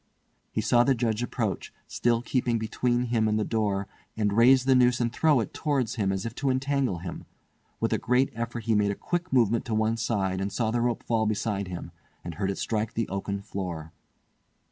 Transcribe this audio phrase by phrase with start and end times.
[0.51, 5.13] He saw the Judge approach—still keeping between him and the door—and raise the noose and
[5.13, 7.25] throw it towards him as if to entangle him.
[7.79, 10.81] With a great effort he made a quick movement to one side, and saw the
[10.81, 11.91] rope fall beside him,
[12.23, 13.91] and heard it strike the oaken floor.